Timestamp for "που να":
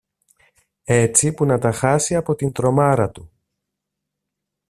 1.33-1.57